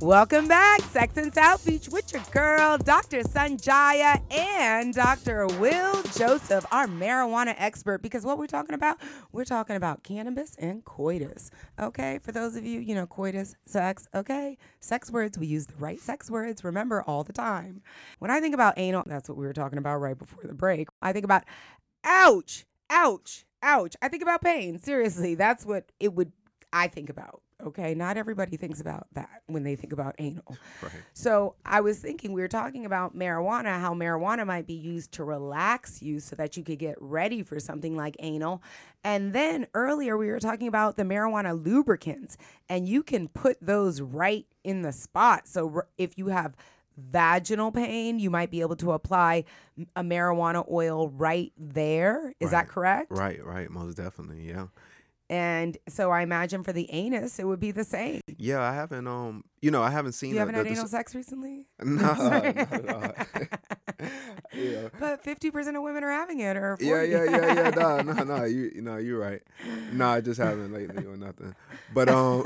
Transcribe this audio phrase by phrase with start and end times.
[0.00, 3.22] Welcome back, Sex and South Beach with your girl, Dr.
[3.22, 5.48] Sonjia and Dr.
[5.58, 8.00] Will Joseph, our marijuana expert.
[8.00, 8.98] Because what we're talking about,
[9.32, 11.50] we're talking about cannabis and coitus.
[11.80, 14.56] Okay, for those of you, you know, coitus, sex, okay?
[14.78, 17.82] Sex words, we use the right sex words, remember, all the time.
[18.20, 20.86] When I think about anal, that's what we were talking about right before the break.
[21.02, 21.42] I think about
[22.04, 23.96] ouch, ouch, ouch.
[24.00, 24.78] I think about pain.
[24.78, 26.30] Seriously, that's what it would,
[26.72, 27.42] I think about.
[27.60, 30.56] Okay, not everybody thinks about that when they think about anal.
[30.80, 30.92] Right.
[31.12, 35.24] So I was thinking we were talking about marijuana, how marijuana might be used to
[35.24, 38.62] relax you so that you could get ready for something like anal.
[39.02, 42.36] And then earlier we were talking about the marijuana lubricants,
[42.68, 45.48] and you can put those right in the spot.
[45.48, 46.54] So if you have
[46.96, 49.44] vaginal pain, you might be able to apply
[49.96, 52.34] a marijuana oil right there.
[52.38, 53.10] Is that correct?
[53.10, 54.66] Right, right, most definitely, yeah.
[55.30, 58.20] And so I imagine for the anus, it would be the same.
[58.38, 60.86] Yeah, I haven't um you know, I haven't seen You haven't the- had the anal
[60.88, 61.66] sex recently?
[61.84, 63.12] No,
[64.54, 64.88] yeah.
[65.00, 66.86] But 50% of women are having it, or 40.
[66.86, 67.70] Yeah, yeah, yeah, yeah.
[67.70, 68.44] No, no, no.
[68.44, 69.42] You, no, you're right.
[69.92, 71.54] No, I just haven't lately or nothing.
[71.92, 72.42] But um,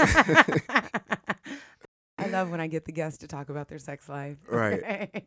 [2.18, 4.38] I love when I get the guests to talk about their sex life.
[4.48, 5.24] Right.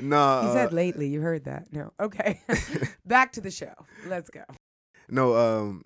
[0.00, 1.08] No, He uh, said lately.
[1.08, 1.72] You heard that?
[1.72, 1.92] No.
[2.00, 2.40] Okay.
[3.06, 3.72] Back to the show.
[4.06, 4.42] Let's go.
[5.08, 5.36] no.
[5.36, 5.84] Um,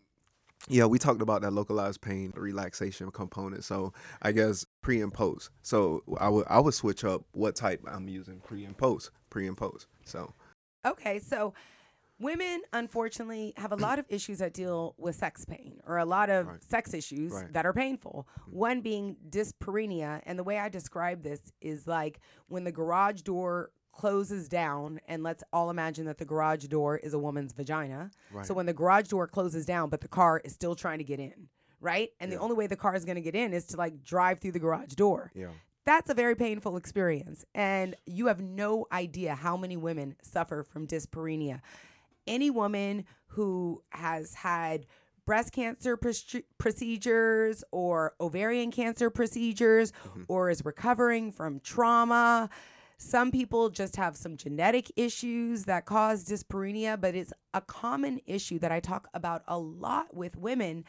[0.68, 3.64] yeah, we talked about that localized pain relaxation component.
[3.64, 5.50] So I guess pre and post.
[5.62, 9.46] So I would I would switch up what type I'm using pre and post, pre
[9.46, 9.86] and post.
[10.04, 10.32] So
[10.84, 11.54] Okay, so
[12.18, 16.30] women unfortunately have a lot of issues that deal with sex pain or a lot
[16.30, 16.62] of Right.
[16.62, 17.52] sex issues Right.
[17.52, 18.28] that are painful.
[18.48, 18.52] Mm.
[18.52, 23.70] One being dyspareunia, and the way I describe this is like when the garage door
[23.92, 28.10] closes down and let's all imagine that the garage door is a woman's vagina.
[28.32, 31.04] right, So when the garage door closes down but the car is still trying to
[31.04, 31.48] get in,
[31.80, 32.10] right?
[32.20, 34.40] And the only way the car is going to get in is to like drive
[34.40, 35.48] through the garage door yeah,
[35.84, 37.44] that's a very painful experience.
[37.54, 41.60] And you have no idea how many women suffer from dyspareunia.
[42.26, 44.86] Any woman who has had
[45.24, 50.22] breast cancer proc- procedures or ovarian cancer procedures mm-hmm.
[50.28, 52.48] or is recovering from trauma.
[53.02, 58.60] Some people just have some genetic issues that cause dyspareunia, but it's a common issue
[58.60, 60.84] that I talk about a lot with women.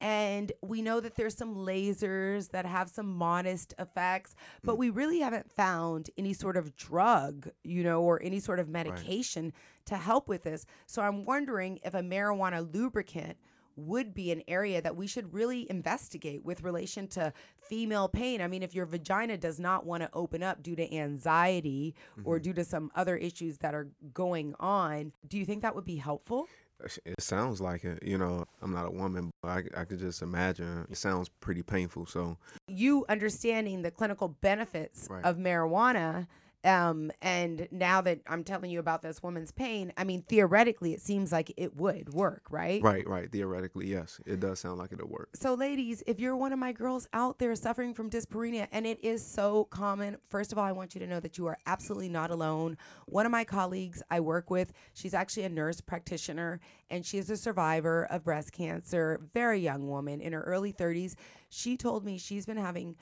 [0.00, 4.34] And we know that there's some lasers that have some modest effects,
[4.64, 8.68] but we really haven't found any sort of drug, you know, or any sort of
[8.68, 9.52] medication
[9.86, 10.66] to help with this.
[10.86, 13.36] So I'm wondering if a marijuana lubricant
[13.76, 18.40] would be an area that we should really investigate with relation to female pain.
[18.40, 21.94] I mean, if your vagina does not want to open up due to anxiety
[22.24, 22.42] or mm-hmm.
[22.42, 25.96] due to some other issues that are going on, do you think that would be
[25.96, 26.48] helpful?
[26.82, 28.02] Uh, it sounds like it.
[28.02, 30.86] You know, I'm not a woman, but I, I could just imagine.
[30.90, 32.06] It sounds pretty painful.
[32.06, 35.24] So you understanding the clinical benefits Right.
[35.24, 36.26] of marijuana
[36.64, 41.00] um and now that i'm telling you about this woman's pain i mean theoretically it
[41.00, 43.30] seems like it would work right right, right.
[43.32, 45.30] Theoretically, yes, it does sound like it'll work.
[45.34, 49.02] so ladies if you're one of my girls out there suffering from dyspareunia and it
[49.02, 52.08] is so common first of all i want you to know that you are absolutely
[52.08, 57.04] not alone one of my colleagues i work with she's actually a nurse practitioner and
[57.04, 61.14] she is a survivor of breast cancer very young woman in her early 30s
[61.48, 62.96] she told me she's been having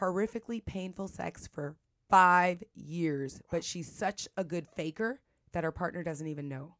[0.00, 1.76] horrifically painful sex for
[2.10, 5.20] five years but she's such a good faker
[5.52, 6.74] that her partner doesn't even know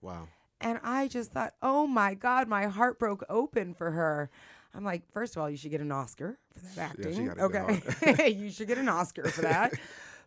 [0.00, 0.28] Wow.
[0.60, 4.30] and I just thought, oh my God, my heart broke open for her.
[4.74, 7.28] I'm like, first of all, you should get an Oscar for that acting.
[7.28, 8.28] a okay.
[8.36, 9.72] you should get an Oscar for that.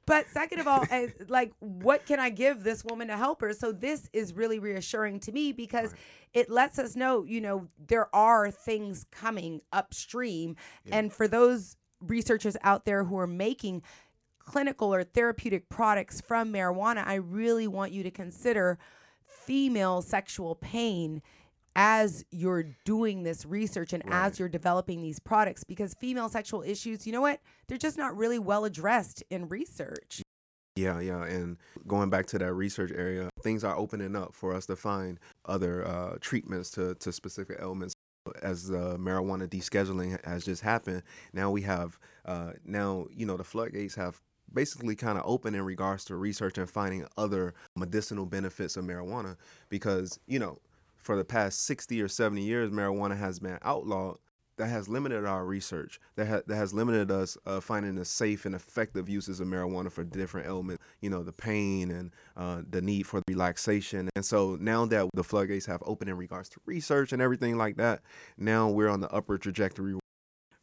[0.07, 3.53] But second of all, as, like, what can I give this woman to help her?
[3.53, 5.99] So this is really reassuring to me because Right.
[6.35, 10.57] it lets us know, you know, there are things coming upstream.
[10.91, 13.81] And for those researchers out there who are making
[14.45, 18.77] clinical or therapeutic products from marijuana, I really want you to consider
[19.25, 21.21] female sexual pain
[21.75, 27.05] as you're doing this research and as you're developing these products because female sexual issues,
[27.05, 27.41] you know what?
[27.67, 30.21] They're just not really well addressed in research.
[30.77, 31.23] Yeah, yeah.
[31.23, 31.57] And
[31.87, 35.85] going back to that research area, things are opening up for us to find other
[35.85, 37.93] uh, treatments to, to specific ailments.
[38.41, 43.43] As the marijuana descheduling has just happened, now we have, uh, now, you know, the
[43.43, 44.19] floodgates have
[44.53, 49.35] basically kind of open in regards to research and finding other medicinal benefits of marijuana
[49.69, 50.59] because, you know,
[50.97, 54.17] for the past 60 or 70 years, marijuana has been outlawed
[54.57, 58.45] that has limited our research that, ha- that has limited us uh, finding the safe
[58.45, 62.81] and effective uses of marijuana for different ailments you know the pain and uh, the
[62.81, 64.09] need for relaxation.
[64.15, 67.77] And so now that the floodgates have opened in regards to research and everything like
[67.77, 68.01] that
[68.37, 69.95] now we're on the upward trajectory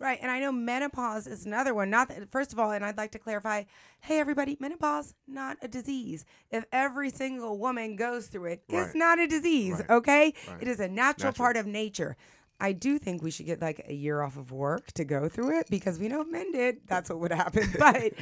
[0.03, 0.19] Right.
[0.21, 1.89] And I know menopause is another one.
[1.91, 3.65] Not that, first of all, and I'd like to clarify
[4.01, 6.25] hey, everybody, menopause, not a disease.
[6.51, 9.91] If every single woman goes through it, it's not a disease, Right.
[9.91, 10.35] okay?
[10.49, 10.63] Right.
[10.63, 11.33] It is a natural, Natural.
[11.45, 12.17] part of nature.
[12.59, 15.59] I do think we should get like a year off of work to go through
[15.61, 17.73] it because we know men did, that's what would happen.
[17.79, 18.13] But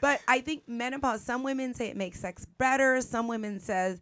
[0.00, 3.00] but I think menopause, some women say it makes sex better.
[3.00, 4.00] Some women says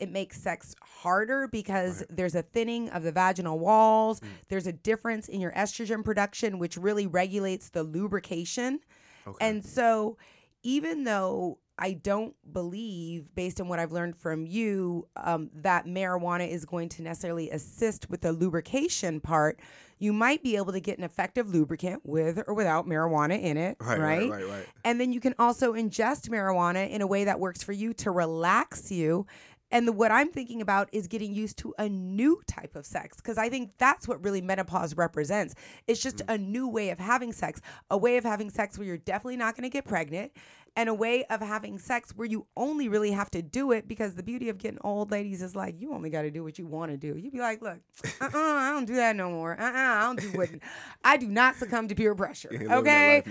[0.00, 4.20] it makes sex harder because there's a thinning of the vaginal walls.
[4.20, 4.28] Mm.
[4.48, 8.80] There's a difference in your estrogen production, which really regulates the lubrication.
[9.26, 9.46] Okay.
[9.46, 10.16] And so,
[10.62, 16.48] even though I don't believe, based on what I've learned from you, um, that marijuana
[16.48, 19.60] is going to necessarily assist with the lubrication part,
[19.98, 23.76] you might be able to get an effective lubricant with or without marijuana in it.
[23.78, 24.66] Right, right, right, right.
[24.84, 28.10] And then you can also ingest marijuana in a way that works for you to
[28.10, 29.26] relax you.
[29.70, 33.16] And the, what I'm thinking about is getting used to a new type of sex
[33.16, 35.54] because I think that's what really menopause represents.
[35.86, 37.60] It's just a new way of having sex,
[37.90, 40.32] a way of having sex where you're definitely not going to get pregnant,
[40.76, 44.14] and a way of having sex where you only really have to do it because
[44.14, 46.66] the beauty of getting old ladies is like you only got to do what you
[46.66, 47.18] want to do.
[47.18, 47.78] You'd be like, look,
[48.20, 49.58] uh, uh I don't do that no more.
[49.58, 50.50] Uh, uh I don't do what.
[51.02, 52.50] I do not succumb to peer pressure.
[52.52, 53.22] You ain't living Okay.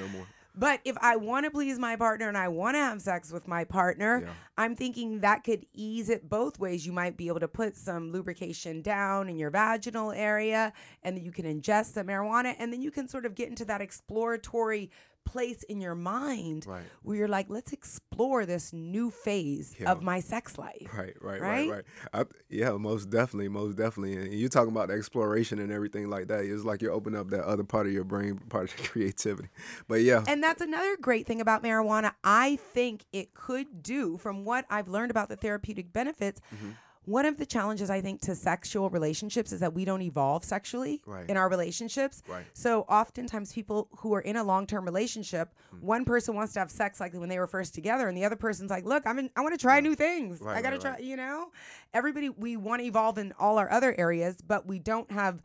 [0.58, 0.76] Life no more.
[0.76, 3.48] But if I want to please my partner and I want to have sex with
[3.48, 4.34] my partner, Yeah.
[4.58, 6.86] I'm thinking that could ease it both ways.
[6.86, 10.72] You might be able to put some lubrication down in your vaginal area
[11.04, 13.66] and then you can ingest the marijuana and then you can sort of get into
[13.66, 14.90] that exploratory
[15.26, 16.84] place in your mind Right.
[17.04, 19.92] where you're like, let's explore this new phase Yeah.
[19.92, 20.88] of my sex life.
[20.96, 21.70] Right, right, Right?
[21.70, 21.84] right, right.
[22.14, 24.16] I, yeah, most definitely, most definitely.
[24.16, 26.46] And you're talking about exploration and everything like that.
[26.46, 29.50] It's like you open up that other part of your brain, part of the creativity.
[29.88, 32.14] But yeah, And that's another great thing about marijuana.
[32.24, 36.70] I think it could do, from what I've learned about the therapeutic benefits, Mm-hmm.
[37.06, 41.02] One of the challenges I think to sexual relationships is that we don't evolve sexually
[41.06, 41.30] Right.
[41.30, 42.22] in our relationships.
[42.28, 42.46] Right.
[42.54, 45.82] So oftentimes people who are in a long-term relationship, Mm.
[45.82, 48.36] one person wants to have sex like when they were first together and the other
[48.36, 50.42] person's like, "Look, I'm in, I want to try new things.
[50.42, 51.04] I got to right, try, right.
[51.04, 51.52] you know?
[51.94, 55.42] Everybody we want to evolve in all our other areas, but we don't have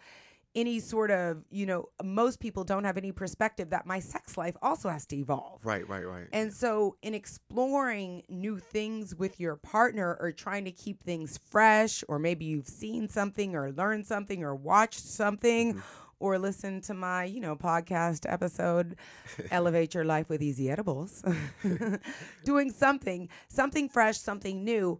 [0.55, 4.56] any sort of, you know, most people don't have any perspective that my sex life
[4.62, 5.64] also has to evolve.
[5.64, 6.26] right, right, right.
[6.32, 12.02] And so, in exploring new things with your partner or trying to keep things fresh,
[12.08, 15.81] or maybe you've seen something or learned something or watched something mm-hmm.
[16.19, 18.97] or listened to my, you know, podcast episode,
[19.52, 21.23] Elevate Your Life with Easy Edibles,
[22.44, 24.99] doing something, something fresh, something new.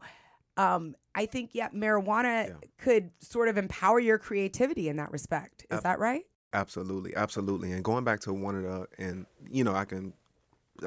[0.57, 2.55] Um, I think, yeah, marijuana Yeah.
[2.79, 5.67] could sort of empower your creativity in that respect.
[5.71, 6.25] Is Ab- that right?
[6.53, 7.73] Absolutely, absolutely.
[7.73, 10.13] And going back to one of the, and you know, I can,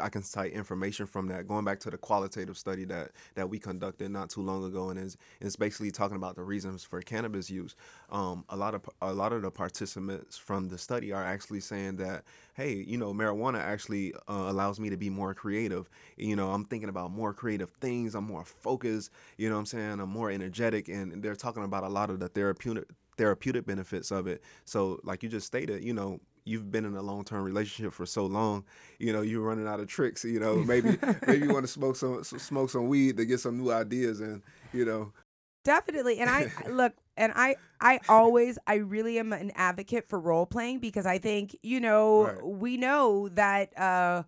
[0.02, 1.48] I can cite information from that.
[1.48, 5.00] Going back to the qualitative study that that we conducted not too long ago, and
[5.00, 7.76] is it's basically talking about the reasons for cannabis use.
[8.12, 11.98] Um, a lot of a lot of the participants from the study are actually saying
[11.98, 12.24] that,
[12.56, 15.90] hey, you know, marijuana actually uh, allows me to be more creative.
[16.18, 18.16] You know, I'm thinking about more creative things.
[18.16, 19.12] I'm more focused.
[19.38, 22.28] You know, I'm saying I'm more energetic, and they're talking about a lot of the
[22.28, 22.86] therapeutic
[23.18, 24.42] therapeutic benefits of it.
[24.66, 28.06] So, like you just stated, you know, you've been in a long term relationship for
[28.06, 28.66] so long,
[29.00, 30.24] you know, you're running out of tricks.
[30.24, 33.58] You know, maybe maybe you want to smoke some smoke some weed to get some
[33.64, 34.42] new ideas, and
[34.72, 35.12] you know,
[35.64, 36.20] Definitely.
[36.20, 40.80] And I look, and I I always I really am an advocate for role playing
[40.80, 42.46] because I think, you know, Right.
[42.46, 44.24] we know that uh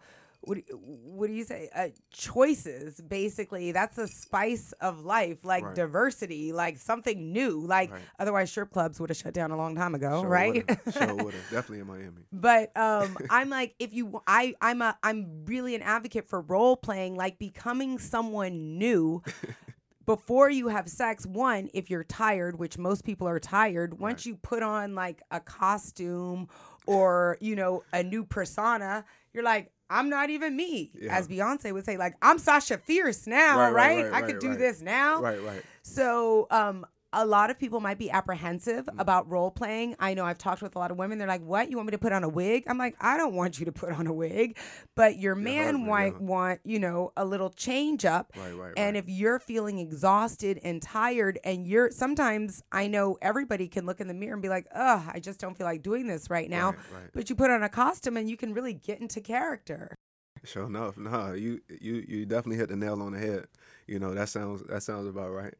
[0.46, 1.70] what, do- what do you say?
[1.76, 3.72] Uh, choices, basically.
[3.72, 5.76] That's the spice of life, like Right.
[5.76, 7.60] diversity, like something new.
[7.60, 8.02] Like Right.
[8.20, 10.54] otherwise, strip clubs would have shut down a long time ago, sure right?
[10.68, 12.24] would've, sure would have, definitely in Miami.
[12.32, 16.76] but um i'm like if you i i'm a i'm really an advocate for role
[16.76, 19.22] playing like becoming someone new
[20.06, 24.26] before you have sex one if you're tired which most people are tired once Right.
[24.28, 26.48] you put on like a costume
[26.86, 31.16] or you know a new persona you're like i'm not even me Yeah.
[31.18, 34.56] as beyonce would say like i'm sasha fierce now Right, right, right, i could do
[34.56, 35.62] this now Right, right.
[35.84, 39.00] so, um, a lot of people might be apprehensive Mm.
[39.00, 39.96] about role playing.
[40.00, 41.18] I know I've talked with a lot of women.
[41.18, 41.72] They're like, "What?
[41.72, 43.72] You want me to put on a wig?" I'm like, "I don't want you to
[43.72, 44.58] put on a wig,
[44.96, 46.20] but your man husband, might yeah.
[46.20, 49.04] want, you know, a little change up." Right, right, And right.
[49.04, 54.08] if you're feeling exhausted and tired, and you're sometimes, I know everybody can look in
[54.08, 56.72] the mirror and be like, "Ugh, I just don't feel like doing this right now."
[56.72, 57.10] Right, right.
[57.14, 59.96] But you put on a costume and you can really get into character.
[60.44, 63.48] Sure enough, nah, you you you definitely hit the nail on the head.
[63.88, 65.56] You know, that sounds that sounds about right.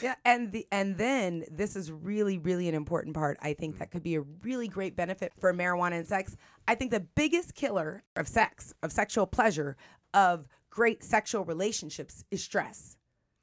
[0.00, 3.38] Yeah, and the and then this is really really an important part.
[3.42, 6.36] I think that could be a really great benefit for marijuana and sex.
[6.68, 9.76] I think the biggest killer of sex, of sexual pleasure,
[10.14, 12.96] of great sexual relationships is stress.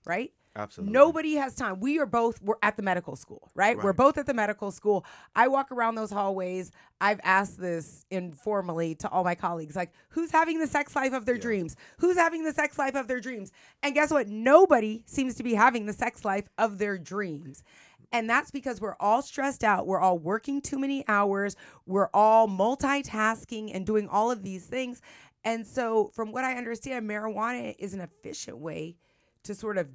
[0.06, 0.32] Right?
[0.58, 0.92] Absolutely.
[0.92, 1.80] Nobody has time.
[1.80, 3.78] We are both we're at the medical school, right?
[3.78, 5.06] We're both at the medical school.
[5.36, 6.72] I walk around those hallways.
[7.00, 11.26] I've asked this informally to all my colleagues, like, who's having the sex life of
[11.28, 11.76] their dreams?
[12.00, 13.52] Who's having the sex life of their dreams?
[13.84, 14.28] And guess what?
[14.28, 17.64] Nobody seems to be having the sex life of their dreams.
[18.12, 19.86] And that's because we're all stressed out.
[19.86, 21.56] We're all working too many hours.
[21.86, 25.02] We're all multitasking and doing all of these things.
[25.44, 28.96] And so, from what I understand, marijuana is an efficient way
[29.44, 29.88] to sort of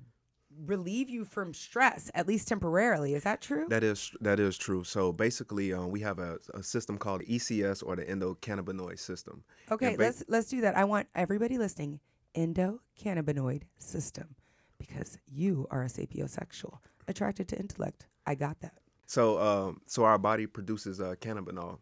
[0.65, 3.15] relieve you from stress, at least temporarily.
[3.15, 3.67] Is that true?
[3.69, 4.85] That is that is true.
[4.85, 9.45] So basically, um, we have a, a system called ECS or the endocannabinoid system.
[9.71, 10.77] okay, ba- let's let's do that.
[10.77, 12.01] I want everybody listening
[12.35, 14.35] endocannabinoid system
[14.79, 16.79] because you are a sapiosexual
[17.09, 18.07] attracted to intellect.
[18.27, 18.75] I got that.
[19.07, 21.79] So, um, so our body produces uh, cannabinol.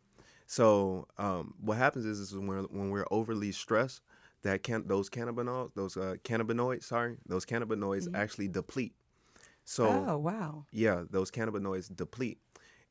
[0.47, 4.01] So, um, what happens is, is when we're, when we're overly stressed,
[4.43, 8.95] that can those cannabinoids, those uh, cannabinoids, sorry, those cannabinoids actually deplete.
[9.65, 10.65] So, oh wow.
[10.73, 12.39] yeah, those cannabinoids deplete,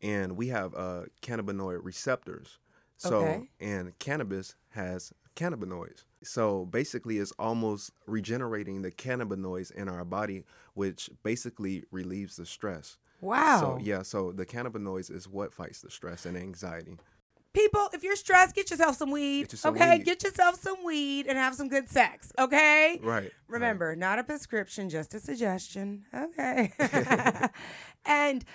[0.02, 2.60] and we have uh, cannabinoid receptors.
[2.98, 3.50] So, Okay.
[3.60, 6.04] and cannabis has cannabinoids.
[6.22, 12.98] So basically, it's almost regenerating the cannabinoids in our body, which basically relieves the stress.
[13.22, 13.60] Wow.
[13.60, 16.98] So yeah, so the cannabinoids is what fights the stress and anxiety.
[17.54, 19.44] People, if you're stressed, get yourself some weed.
[19.44, 20.06] Get you some okay, weed.
[20.06, 22.32] get yourself some weed and have some good sex.
[22.38, 23.00] Okay.
[23.02, 23.32] Right.
[23.48, 26.06] Remember, not a prescription, just a suggestion.
[26.14, 26.72] Okay.
[28.06, 28.46] and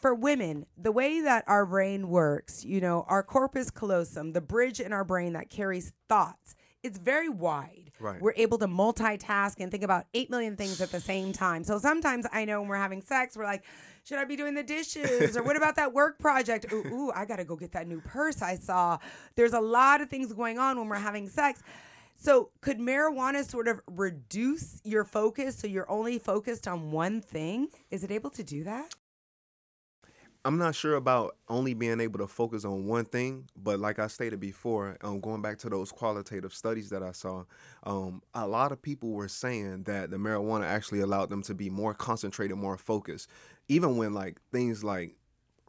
[0.00, 4.80] for women, the way that our brain works, you know, our corpus callosum, the bridge
[4.80, 7.92] in our brain that carries thoughts, it's very wide.
[8.00, 8.20] Right.
[8.20, 11.64] We're able to multitask and think about 8 million things at the same time.
[11.64, 13.64] So sometimes I know when we're having sex, we're like,
[14.04, 15.36] should I be doing the dishes?
[15.36, 16.66] Or what about that work project?
[16.72, 18.98] Ooh, ooh I got to go get that new purse I saw.
[19.36, 21.62] There's a lot of things going on when we're having sex.
[22.16, 27.68] So, could marijuana sort of reduce your focus so you're only focused on one thing?
[27.90, 28.94] Is it able to do that?
[30.44, 34.06] I'm not sure about only being able to focus on one thing, but like I
[34.06, 37.44] stated before, um, going back to those qualitative studies that I saw,
[37.84, 41.68] um, a lot of people were saying that the marijuana actually allowed them to be
[41.68, 43.28] more concentrated, more focused,
[43.68, 45.14] even when like things like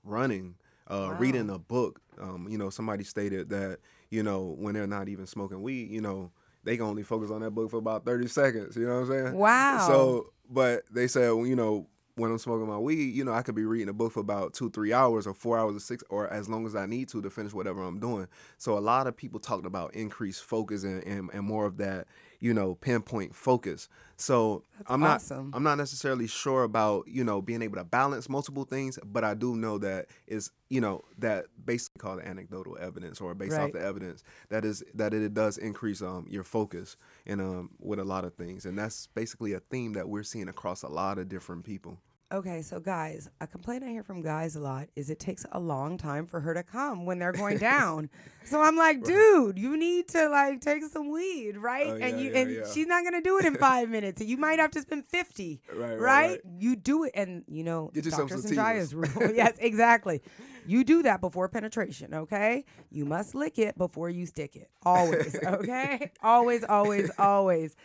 [0.06, 0.56] running,
[0.88, 2.01] uh, reading a book.
[2.20, 6.01] Um, you know, somebody stated that you know when they're not even smoking weed, you
[6.01, 6.32] know,
[6.63, 8.78] they can only focus on that book for about 30 seconds.
[8.78, 9.36] You know what I'm saying?
[9.36, 9.86] Wow.
[9.88, 13.41] So, but they said, well, you know, when I'm smoking my weed, you know, I
[13.41, 16.03] could be reading a book for about two, three hours or four hours or six,
[16.10, 18.27] or as long as I need to to finish whatever I'm doing.
[18.58, 22.08] So a lot of people talked about increased focus and, and, and more of that,
[22.41, 23.88] you know, pinpoint focus.
[24.17, 25.51] So I'm awesome.
[25.51, 29.24] not I'm not necessarily sure about, you know, being able to balance multiple things, but
[29.24, 33.65] I do know that is, you know, that basically called anecdotal evidence or based Right.
[33.65, 38.00] off the evidence that is that it does increase um your focus and um with
[38.00, 38.65] a lot of things.
[38.65, 42.00] And that's basically a theme that we're seeing across a lot of different people.
[42.32, 45.60] Okay, so guys, a complaint I hear from guys a lot is it takes a
[45.60, 48.10] long time for her to come when they're going down.
[48.46, 51.88] so I'm like, dude, you need to like take some weed, right?
[51.88, 52.62] Oh, and yeah, you yeah, and yeah.
[52.74, 54.22] she's not gonna do it in five minutes.
[54.22, 55.60] and You might have to spend fifty.
[55.70, 56.30] Right, right, right?
[56.30, 56.40] right.
[56.58, 58.12] You do it, and you know, Dr.
[58.12, 59.10] some Sonjia's rule.
[59.36, 60.22] yes, exactly.
[60.65, 62.65] You do that before penetration, okay?
[62.91, 64.70] You must lick it before you stick it.
[64.84, 66.12] Always, okay?
[66.24, 67.75] always, always, always.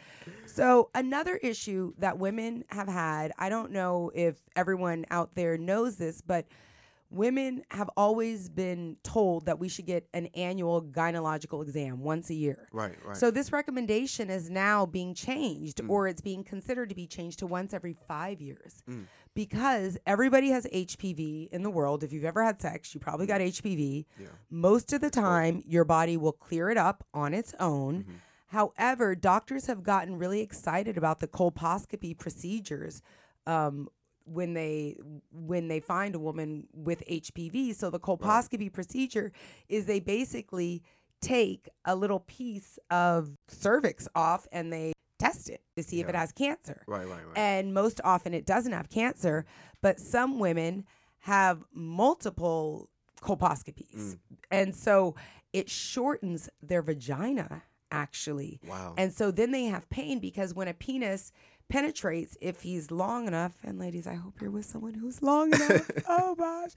[0.47, 5.97] So, another issue that women have had, I don't know if everyone out there knows
[5.97, 6.47] this, but
[7.16, 12.35] women have always been told that we should get an annual gynecological exam once a
[12.35, 12.68] year.
[12.73, 13.16] Right, right.
[13.16, 15.88] So this recommendation is now being changed, mm.
[15.88, 19.06] or it's being considered to be changed to once every five years, mm.
[19.35, 22.04] because everybody has HPV in the world.
[22.04, 23.49] If you've ever had sex, you probably got mm.
[23.49, 24.04] HPV.
[24.20, 24.26] Yeah.
[24.50, 28.02] Most of the time, your body will clear it up on its own.
[28.02, 28.12] Mm-hmm.
[28.49, 33.02] However, doctors have gotten really excited about the colposcopy procedures.
[33.46, 33.88] Um,
[34.26, 34.97] when they
[35.33, 37.75] when they find a woman with HPV.
[37.75, 39.33] So the colposcopy procedure
[39.68, 40.83] is they basically
[41.23, 46.14] take a little piece of cervix off and they test it to see if it
[46.14, 46.83] has cancer.
[46.87, 47.37] right, right, right.
[47.37, 49.47] And most often it doesn't have cancer,
[49.80, 50.85] but some women
[51.21, 52.90] have multiple
[53.23, 53.97] colposcopies.
[53.97, 54.18] Mm.
[54.50, 55.14] And so
[55.52, 58.61] it shortens their vagina actually.
[58.68, 58.95] wow.
[58.97, 61.33] And so then they have pain because when a penis
[61.68, 65.90] penetrates, if he's long enough, and ladies, I hope you're with someone who's long enough.
[66.08, 66.70] oh gosh.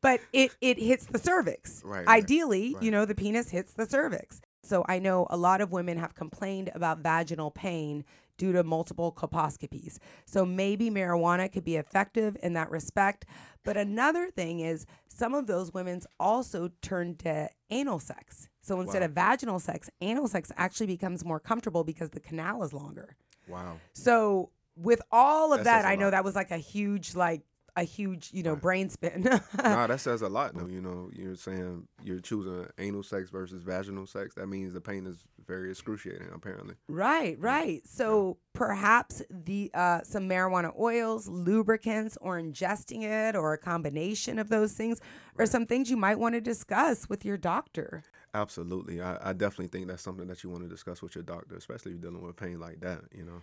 [0.00, 1.82] But it it hits the cervix.
[1.84, 4.40] Right, right, Ideally, you know, the penis hits the cervix.
[4.62, 8.04] So I know a lot of women have complained about vaginal pain
[8.38, 9.98] due to multiple colposcopies.
[10.24, 13.26] So maybe marijuana could be effective in that respect.
[13.62, 18.48] But another thing is some of those women's also turn to anal sex.
[18.62, 19.06] So instead Wow.
[19.06, 23.16] of vaginal sex, anal sex actually becomes more comfortable because the canal is longer.
[23.48, 23.78] Wow.
[23.92, 27.14] So with all of That that, says a I know that was like a huge
[27.14, 27.42] like
[27.76, 28.62] a huge you know Right.
[28.62, 29.22] brain spin.
[29.62, 30.54] nah, that says a lot.
[30.54, 30.66] though.
[30.66, 34.34] you know, you're saying you're choosing anal sex versus vaginal sex.
[34.34, 36.28] That means the pain is very excruciating.
[36.34, 37.82] Apparently, Right, right.
[37.86, 44.48] So perhaps the uh, some marijuana oils, lubricants, or ingesting it, or a combination of
[44.48, 45.00] those things,
[45.38, 48.02] are some things you might want to discuss with your doctor.
[48.34, 49.00] absolutely.
[49.02, 51.92] I, I definitely think that's something that you want to discuss with your doctor, especially
[51.92, 53.00] if you're dealing with pain like that.
[53.14, 53.42] You know.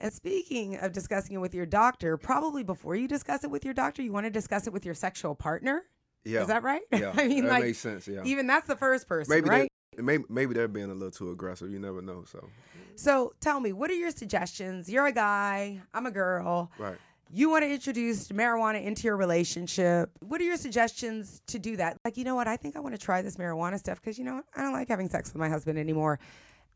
[0.00, 3.74] And speaking of discussing it with your doctor, probably before you discuss it with your
[3.74, 5.84] doctor, you want to discuss it with your sexual partner.
[6.24, 6.42] Yeah.
[6.42, 6.82] Is that right?
[6.92, 7.12] Yeah.
[7.14, 8.08] I mean, that like makes sense.
[8.08, 8.22] Yeah.
[8.24, 9.68] even that's the first person, maybe right?
[9.96, 11.70] they maybe maybe they're being a little too aggressive.
[11.70, 12.24] You never know.
[12.26, 12.48] So
[12.96, 14.88] So tell me, what are your suggestions?
[14.88, 16.70] You're a guy, I'm a girl.
[16.78, 16.96] right.
[17.30, 20.10] You want to introduce marijuana into your relationship.
[20.20, 21.96] What are your suggestions to do that?
[22.04, 22.46] Like, you know what?
[22.46, 24.88] I think I want to try this marijuana stuff because, you know, I don't like
[24.88, 26.20] having sex with my husband anymore.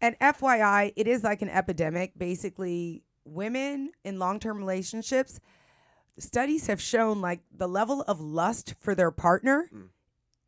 [0.01, 2.13] And FYI, it is like an epidemic.
[2.19, 5.41] Basically, women in long term relationships,
[6.19, 9.89] studies have shown like the level of lust for their partner mm.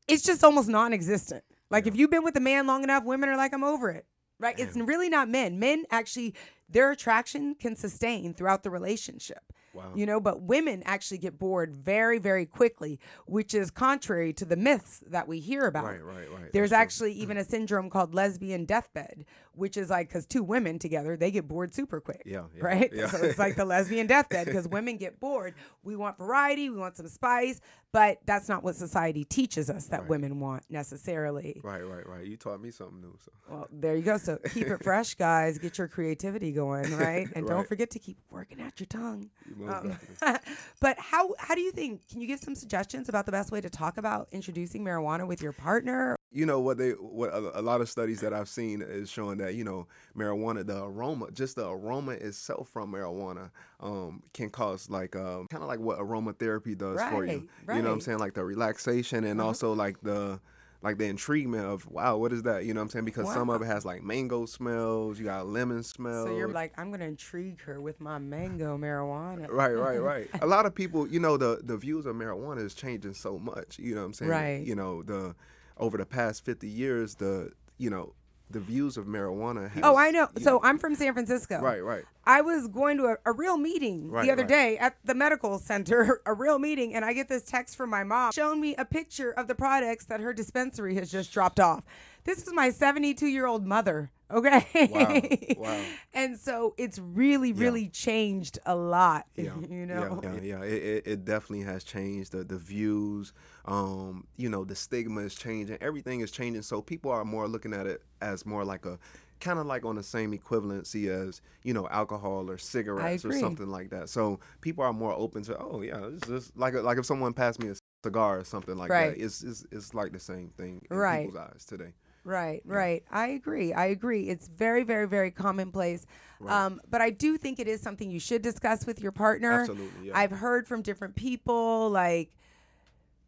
[0.08, 1.44] it's just almost non-existent.
[1.70, 4.06] Like if you've been with a man long enough, women are like, I'm over it.
[4.38, 4.58] Right?
[4.58, 5.58] It's really not men.
[5.58, 6.34] Men actually
[6.68, 9.52] their attraction can sustain throughout the relationship.
[9.72, 9.92] Wow.
[9.94, 14.56] You know, but women actually get bored very, very quickly, which is contrary to the
[14.56, 15.84] myths that we hear about.
[15.84, 16.02] Right.
[16.02, 16.30] Right.
[16.30, 16.52] Right.
[16.52, 17.08] There's That's true.
[17.08, 21.30] actually even a syndrome called lesbian deathbed, which is like because two women together, they
[21.30, 22.22] get bored super quick.
[22.26, 22.90] Yeah, yeah, right?
[22.94, 23.06] yeah.
[23.06, 25.54] So it's like the lesbian deathbed because women get bored.
[25.84, 27.60] We want variety, we want some spice,
[27.92, 30.10] but that's not what society teaches us that Right.
[30.10, 31.60] women want necessarily.
[31.64, 31.82] Right.
[31.86, 32.06] Right.
[32.06, 32.26] Right.
[32.26, 33.16] You taught me something new.
[33.24, 33.32] So.
[33.48, 34.16] Well, there you go.
[34.18, 35.58] So keep it fresh, guys.
[35.58, 37.28] Get your creativity going, right?
[37.34, 39.30] And don't forget to keep working out your tongue.
[39.68, 39.96] Um,
[40.80, 42.08] but how how do you think?
[42.08, 45.42] Can you give some suggestions about the best way to talk about introducing marijuana with
[45.42, 46.16] your partner?
[46.32, 49.38] You know what they what a, a lot of studies that I've seen is showing
[49.38, 54.88] that you know marijuana the aroma just the aroma itself from marijuana um can cause
[54.88, 58.00] like um kind of like what aromatherapy does for you Right, you know what I'm
[58.00, 59.48] saying like the relaxation and Uh-huh.
[59.48, 60.40] also like the
[60.82, 63.50] like the intriguement of wow what is that you know what I'm saying because some
[63.50, 67.04] of it has like mango smells you got lemon smells So you're like, I'm gonna
[67.06, 69.48] intrigue her with my mango marijuana.
[69.50, 70.28] Right, right, right.
[70.42, 73.78] A lot of people, you know, the the views of marijuana is changing so much.
[73.78, 74.30] You know what I'm saying?
[74.30, 74.66] Right.
[74.66, 75.34] You know, the
[75.80, 78.12] over the past 50 years, the you know,
[78.50, 79.70] the views of marijuana.
[79.70, 80.28] Has, Oh, I know.
[80.38, 81.60] So I'm from San Francisco.
[81.60, 84.48] right, right, I was going to a, a real meeting Right, the other right.
[84.48, 88.04] day at the medical center, a real meeting, and I get this text from my
[88.04, 91.84] mom showing me a picture of the products that her dispensary has just dropped off.
[92.24, 94.10] This is my 72 year old mother.
[94.30, 94.64] Okay.
[94.92, 95.20] Wow,
[95.58, 95.80] wow.
[96.14, 99.26] and so it's really, really changed a lot.
[99.36, 100.20] Yeah, you know.
[100.22, 100.62] yeah, yeah, yeah.
[100.62, 103.32] It, it, it definitely has changed the the views.
[103.64, 105.78] Um, you know, the stigma is changing.
[105.80, 106.62] Everything is changing.
[106.62, 108.98] So people are more looking at it as more like a
[109.40, 113.68] kind of like on the same equivalency as you know alcohol or cigarettes or something
[113.68, 114.08] like that.
[114.10, 117.58] So people are more open to oh yeah, it's just like like if someone passed
[117.60, 119.16] me a cigar or something like Right.
[119.18, 119.24] that.
[119.24, 121.26] It's, it's it's like the same thing in Right.
[121.26, 121.94] people's eyes today.
[122.24, 123.02] Right, right.
[123.10, 123.72] I agree.
[123.72, 124.28] I agree.
[124.28, 126.06] It's very, very, very commonplace.
[126.46, 129.60] Um, but I do think it is something you should discuss with your partner.
[129.60, 130.18] Absolutely, yeah.
[130.18, 132.30] I've heard from different people like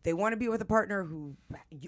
[0.03, 1.37] they want to be with a partner who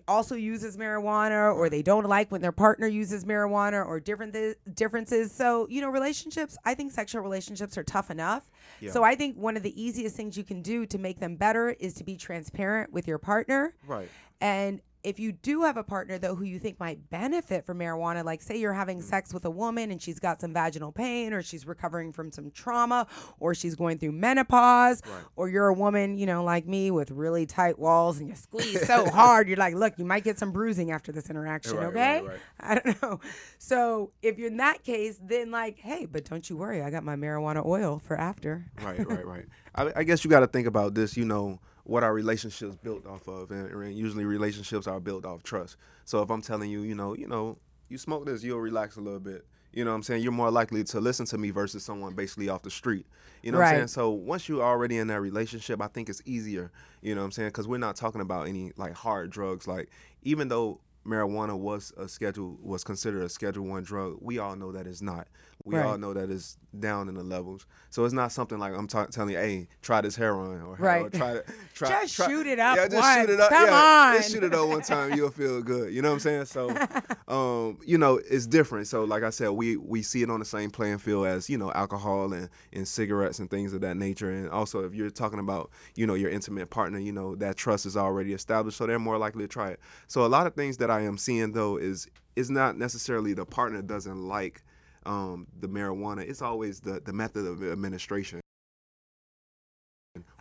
[0.06, 4.56] also uses marijuana or they don't like when their partner uses marijuana or different th-
[4.72, 5.32] differences.
[5.32, 8.50] So, you know, relationships, I think sexual relationships are tough enough.
[8.92, 11.70] So I think one of the easiest things you can do to make them better
[11.70, 13.74] is to be transparent with your partner.
[13.86, 14.08] Right.
[14.40, 18.24] And if you do have a partner though who you think might benefit from marijuana,
[18.24, 21.42] like say you're having sex with a woman and she's got some vaginal pain or
[21.42, 23.06] she's recovering from some trauma
[23.38, 25.02] or she's going through menopause
[25.36, 28.84] or you're a woman, you know, like me with really tight walls and you squeeze
[28.86, 32.20] so hard, you're like, look, you might get some bruising after this interaction, Right, okay?
[32.22, 32.38] right, right.
[32.60, 33.20] I don't know.
[33.58, 37.04] So if you're in that case, then like, hey, but don't you worry, I got
[37.04, 38.64] my marijuana oil for after.
[38.82, 39.44] right, right, right.
[39.74, 41.16] I, I guess you got to think about this.
[41.16, 45.42] You know what our relationships built off of, and, and usually relationships are built off
[45.42, 45.76] trust.
[46.04, 47.56] So if I'm telling you, you know, you know,
[47.88, 49.46] you smoke this, you'll relax a little bit.
[49.72, 50.22] You know what I'm saying?
[50.22, 53.06] You're more likely to listen to me versus someone basically off the street.
[53.42, 53.88] You know what I'm saying?
[53.88, 56.70] So once you're already in that relationship, I think it's easier.
[57.02, 57.48] You know what I'm saying?
[57.48, 59.66] Because we're not talking about any like hard drugs.
[59.66, 59.90] Like
[60.22, 64.70] even though marijuana was a schedule was considered a schedule one drug, we all know
[64.72, 65.26] that it's not.
[65.66, 67.64] We all know that it's down in the levels.
[67.88, 70.76] So it's not something like I'm ta- telling you, hey, try this heroin or, or
[70.78, 71.10] Right.
[71.10, 71.40] try
[71.74, 73.40] try Just try- shoot it up Yeah, just shoot it once.
[73.40, 73.48] up.
[73.50, 75.94] Come yeah, Just shoot it up one time, you'll feel good.
[75.94, 76.44] You know what I'm saying?
[76.46, 76.68] So,
[77.28, 78.88] um, you know, it's different.
[78.88, 81.56] So, like I said, we we see it on the same playing field as you
[81.56, 84.30] know alcohol and and cigarettes and things of that nature.
[84.30, 87.86] And also, if you're talking about you know your intimate partner, you know that trust
[87.86, 89.80] is already established, so they're more likely to try it.
[90.08, 93.46] So, a lot of things that I am seeing though is is not necessarily the
[93.46, 94.62] partner doesn't like
[95.06, 98.40] um, the marijuana, it's always the the method of administration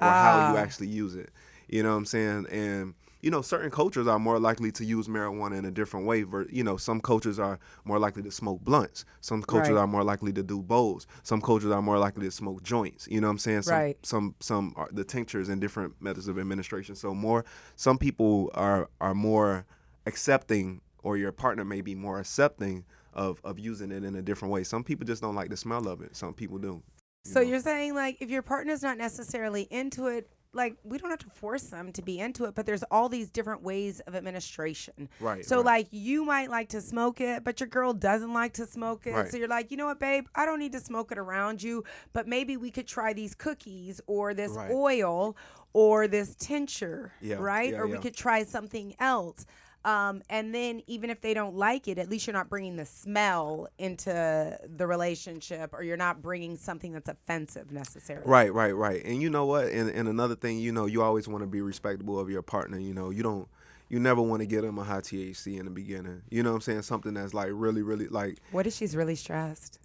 [0.01, 0.61] or how you Ah.
[0.61, 1.29] actually use it.
[1.67, 2.47] You know what I'm saying?
[2.51, 6.25] And you know, certain cultures are more likely to use marijuana in a different way.
[6.51, 9.05] You know, some cultures are more likely to smoke blunts.
[9.21, 9.79] Some cultures Right.
[9.79, 11.07] are more likely to do bowls.
[11.23, 13.07] Some cultures are more likely to smoke joints.
[13.09, 13.61] You know what I'm saying?
[13.61, 13.97] Some, Right.
[14.05, 16.95] Some some are the tinctures and different methods of administration.
[16.95, 17.45] So more,
[17.77, 19.65] some people are are more
[20.05, 22.83] accepting, or your partner may be more accepting
[23.15, 24.63] of of using it in a different way.
[24.63, 26.15] Some people just don't like the smell of it.
[26.15, 26.67] Some people do.
[26.67, 27.47] you So know?
[27.47, 31.29] you're saying like if your partner's not necessarily into it, like we don't have to
[31.31, 35.09] force them to be into it, but there's all these different ways of administration.
[35.19, 35.65] Right, So right.
[35.65, 39.13] like you might like to smoke it, but your girl doesn't like to smoke it.
[39.13, 39.27] Right.
[39.31, 41.83] So you're like, you know what, babe, I don't need to smoke it around you,
[42.13, 44.69] but maybe we could try these cookies or this Right.
[44.69, 45.35] oil
[45.73, 47.71] or this tincture, Yeah, right?
[47.71, 49.47] yeah, or we could try something else.
[49.85, 52.85] Um, and then even if they don't like it, at least you're not bringing the
[52.85, 58.25] smell into the relationship, or you're not bringing something that's offensive necessarily.
[58.25, 59.03] Right, right, right.
[59.03, 59.65] And you know what?
[59.65, 62.79] And and another thing, you know, you always want to be respectable of your partner.
[62.79, 63.47] You know, you don't,
[63.89, 66.21] you never want to get them a high THC in the beginning.
[66.29, 66.81] You know what I'm saying?
[66.83, 68.39] Something that's like really, really like.
[68.51, 69.79] What if she's really stressed?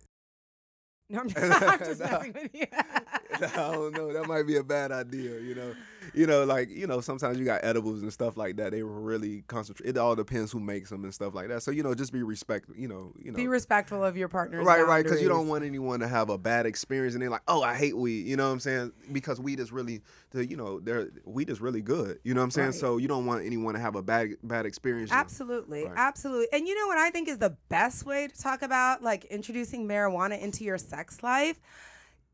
[1.11, 2.67] No, I'm just, I'm just messing with you.
[2.73, 4.13] I don't know.
[4.13, 5.41] That might be a bad idea.
[5.41, 5.75] You know,
[6.15, 8.73] you know, like you know, sometimes you got edibles and stuff like that.
[8.73, 9.89] They really concentrate.
[9.89, 11.63] It all depends who makes them and stuff like that.
[11.63, 12.77] So you know, just be respectful.
[12.77, 13.37] You know, you know.
[13.37, 14.63] Be respectful of your partner.
[14.63, 17.43] Right, right, because you don't want anyone to have a bad experience and they're like,
[17.49, 18.93] "Oh, I hate weed." You know what I'm saying?
[19.13, 22.19] Because weed is really, the you know, there weed is really good.
[22.25, 22.69] You know what I'm saying?
[22.69, 22.75] Right.
[22.75, 25.11] So you don't want anyone to have a bad bad experience.
[25.13, 25.93] Absolutely, Right.
[25.97, 26.49] absolutely.
[26.53, 29.87] And you know what I think is the best way to talk about like introducing
[29.87, 31.59] marijuana into your sex life?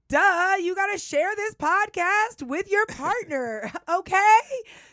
[0.07, 4.41] Duh, you got to share this podcast with your partner, okay?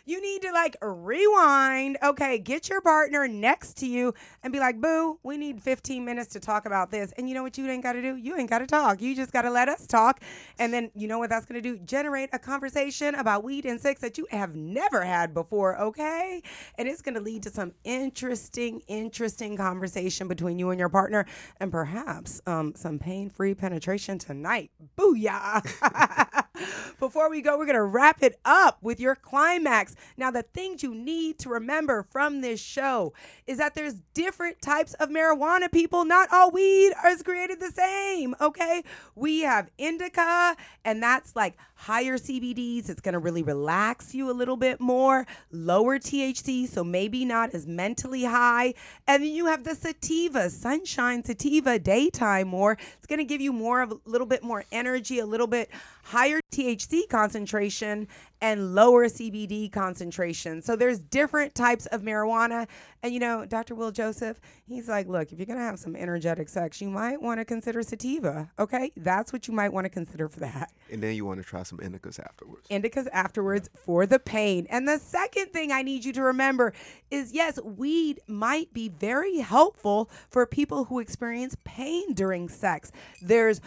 [0.06, 2.40] You need to like rewind, okay?
[2.40, 6.40] Get your partner next to you and be like, boo, we need 15 minutes to
[6.40, 7.12] talk about this.
[7.18, 8.16] And you know what you ain't got to do?
[8.16, 9.02] You ain't got to talk.
[9.02, 10.22] You just got to let us talk.
[10.58, 11.78] And then you know what that's going to do?
[11.84, 16.42] Generate a conversation about weed and sex that you have never had before, okay?
[16.78, 21.26] And it's going to lead to some interesting, interesting conversation between you and your partner
[21.60, 24.72] and perhaps um, some pain free penetration tonight.
[25.02, 26.42] Booyah!
[27.00, 29.96] Before we go, we're going to wrap it up with your climax.
[30.18, 33.14] Now, the things you need to remember from this show
[33.48, 36.06] is that there's different types of marijuana, people.
[36.06, 38.84] Not all weed is created the same, okay?
[39.16, 42.90] We have indica, and that's like higher CBDs.
[42.90, 47.56] It's going to really relax you a little bit more, lower THC, so maybe not
[47.56, 48.76] as mentally high.
[49.08, 52.78] And then you have the sativa, sunshine sativa, daytime more.
[52.98, 55.70] It's going to give you more of a little bit more energy, a little bit
[56.04, 58.08] higher THC concentration
[58.42, 60.62] and lower CBD concentration.
[60.62, 62.68] So there's different types of marijuana.
[63.04, 63.76] And you know, Dr.
[63.76, 67.22] Will Joseph, he's like, look, if you're going to have some energetic sex, you might
[67.22, 68.50] want to consider sativa.
[68.58, 68.92] Okay?
[68.98, 71.64] That's what you might want to consider for that And then you want to try
[71.64, 72.68] some indicas afterwards.
[72.70, 74.68] indicas afterwards for the pain.
[74.70, 76.74] And the second thing I need you to remember
[77.10, 82.92] is yes, weed might be very helpful for people who experience pain during sex.
[83.22, 83.62] There's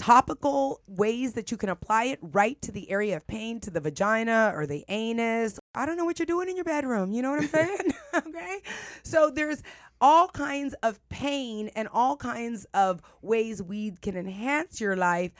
[0.00, 3.80] topical ways that you can apply it right to the area of pain, to the
[3.80, 5.60] vagina or the anus.
[5.74, 7.12] I don't know what you're doing in your bedroom.
[7.12, 7.94] You know what I'm saying?
[8.14, 8.60] okay.
[9.02, 9.62] So there's
[10.00, 15.32] all kinds of pain and all kinds of ways weed can enhance your life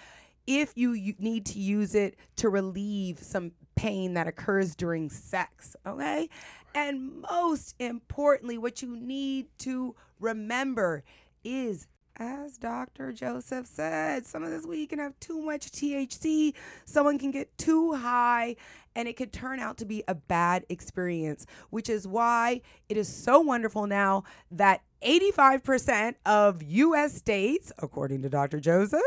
[0.46, 5.74] if you, you need to use it to relieve some pain that occurs during sex,
[5.86, 6.28] okay?
[6.74, 11.02] And most importantly, what you need to remember
[11.44, 13.12] is as Dr.
[13.12, 16.54] Joseph said, some of this weed can have too much THC.
[16.84, 18.56] Someone can get too high,
[18.94, 23.08] and it could turn out to be a bad experience, which is why it is
[23.08, 28.60] so wonderful now that 85% of US states, according to Dr.
[28.60, 29.00] Joseph,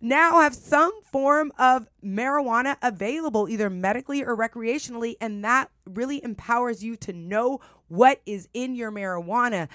[0.00, 6.84] now have some form of marijuana available, either medically or recreationally, and that really empowers
[6.84, 9.68] you to know what is in your marijuana.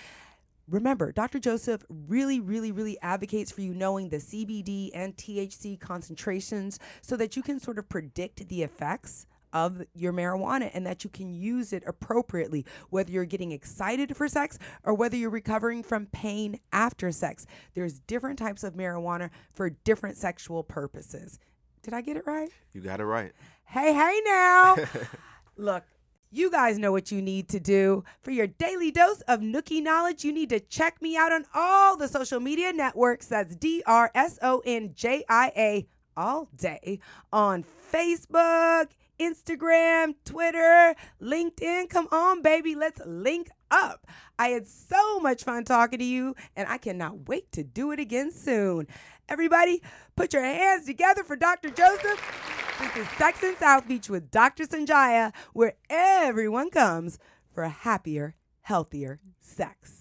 [0.68, 1.40] Remember, Dr.
[1.40, 7.36] Joseph really, really, really advocates for you knowing the CBD and THC concentrations so that
[7.36, 11.74] you can sort of predict the effects of your marijuana and that you can use
[11.74, 17.12] it appropriately, whether you're getting excited for sex or whether you're recovering from pain after
[17.12, 17.46] sex.
[17.74, 21.40] There's different types of marijuana for different sexual purposes.
[21.84, 22.50] Did I get it right?
[22.74, 23.32] You got it right.
[23.66, 24.78] Hey, hey now.
[25.58, 25.84] Look,
[26.32, 28.04] you guys know what you need to do.
[28.22, 31.98] For your daily dose of Nookie knowledge, you need to check me out on all
[31.98, 33.28] the social media networks.
[33.28, 37.00] That's D R S O N J I A all day
[37.34, 38.88] on Facebook,
[39.20, 41.90] Instagram, Twitter, LinkedIn.
[41.90, 42.76] Come on, baby.
[42.76, 44.08] Let's link up.
[44.40, 48.00] I had so much fun talking to you, and I cannot wait to do it
[48.00, 48.88] again soon.
[49.28, 49.82] Everybody,
[50.16, 51.70] put your hands together for Dr.
[51.70, 52.61] Joseph.
[52.80, 54.66] This is Sex in South Beach with Dr.
[54.66, 57.20] Sonjia, where everyone comes
[57.54, 60.01] for a happier, healthier sex.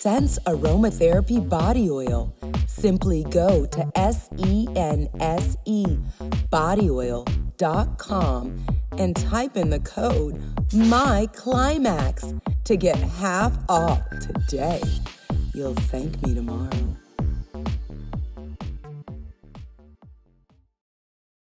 [0.00, 2.34] Sense Aromatherapy Body Oil.
[2.66, 5.84] Simply go to S E N S E
[6.50, 7.26] bodyoil.com
[8.96, 14.80] and type in the code MyClimax to get half off today.
[15.52, 16.89] You'll thank me tomorrow.